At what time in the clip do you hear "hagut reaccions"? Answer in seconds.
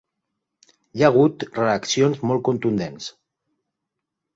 1.11-2.27